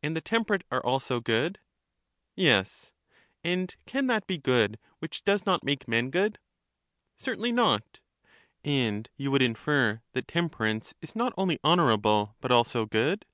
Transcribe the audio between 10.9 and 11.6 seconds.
is not only